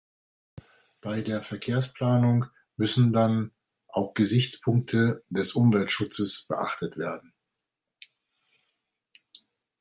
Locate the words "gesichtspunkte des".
4.15-5.51